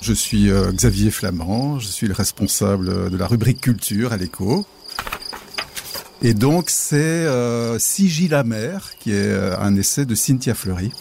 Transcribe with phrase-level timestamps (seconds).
[0.00, 4.66] Je suis euh, Xavier Flamand, je suis le responsable de la rubrique culture à l'écho.
[6.22, 10.92] Et donc c'est euh, qui est euh, un essai de Cynthia Fleury.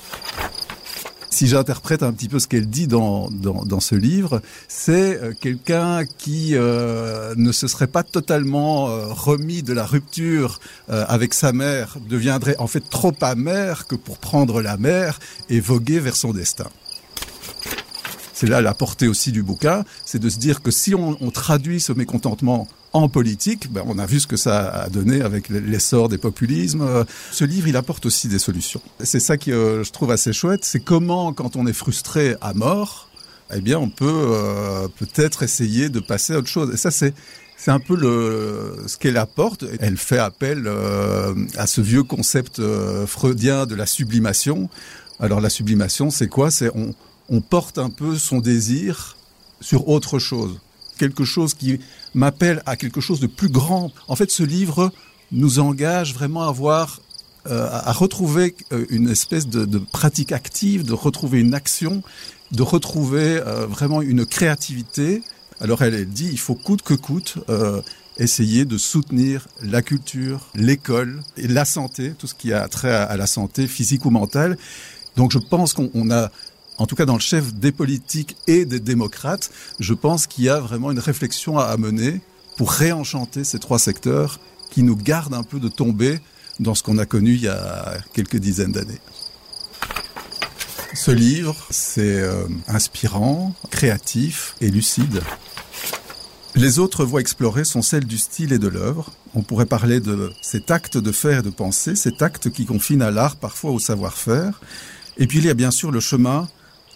[1.30, 6.06] Si j'interprète un petit peu ce qu'elle dit dans, dans, ce livre, c'est euh, quelqu'un
[6.06, 12.68] qui ne se serait pas totalement remis de la rupture avec sa mère, deviendrait en
[12.68, 15.20] fait trop amer que pour prendre la mer
[15.50, 16.70] et voguer vers son destin.
[18.40, 21.82] C'est là la portée aussi du bouquin, c'est de se dire que si on, traduit
[21.82, 26.08] ce mécontentement en politique, ben on a vu ce que ça a donné avec l'essor
[26.08, 27.06] des populismes.
[27.34, 28.82] Ce livre, il apporte aussi des solutions.
[29.04, 32.54] C'est ça que euh, je trouve assez chouette, c'est comment, quand on est frustré à
[32.54, 33.10] mort,
[33.54, 36.74] eh bien, on peut euh, peut-être essayer de passer à autre chose.
[36.74, 37.14] Et ça, c'est
[37.58, 39.66] c'est un peu le, ce qu'elle apporte.
[39.82, 44.70] Elle fait appel euh, à ce vieux concept euh, freudien de la sublimation.
[45.20, 46.52] Alors la sublimation, c'est quoi?
[46.52, 46.94] C'est on,
[47.30, 49.18] on porte un peu son désir
[49.62, 50.60] sur autre chose,
[50.98, 51.80] quelque chose qui
[52.14, 53.92] m'appelle à quelque chose de plus grand.
[54.08, 54.92] En fait, ce livre
[55.32, 57.02] nous engage vraiment à voir
[57.48, 62.04] euh, à retrouver euh, une espèce de, de pratique active, de retrouver une action,
[62.52, 65.24] de retrouver euh, vraiment une créativité.
[65.62, 67.82] Alors elle, elle dit il faut coûte que coûte euh,
[68.18, 73.04] essayer de soutenir la culture, l'école et la santé, tout ce qui a trait à,
[73.04, 74.58] à la santé physique ou mentale.
[75.16, 76.32] Donc je pense qu'on a
[76.80, 80.50] en tout cas dans le chef des politiques et des démocrates, je pense qu'il y
[80.50, 82.22] a vraiment une réflexion à mener
[82.58, 84.40] pour réenchanter ces trois secteurs
[84.72, 86.20] qui nous gardent un peu de tomber
[86.60, 89.00] dans ce qu'on a connu il y a quelques dizaines d'années.
[90.94, 95.22] Ce livre, c'est euh, inspirant, créatif et lucide.
[96.56, 99.12] Les autres voies explorées sont celles du style et de l'œuvre.
[99.36, 103.02] On pourrait parler de cet acte de faire et de penser, cet acte qui confine
[103.02, 104.60] à l'art, parfois au savoir-faire.
[105.18, 106.48] Et puis il y a bien sûr le chemin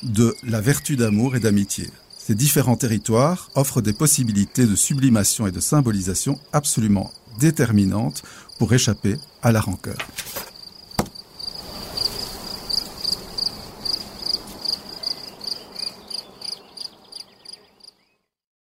[0.04, 1.90] de la vertu d'amour et d'amitié.
[2.18, 8.24] Ces différents territoires offrent des possibilités de sublimation et de symbolisation absolument déterminantes
[8.60, 9.98] pour échapper à la rancœur.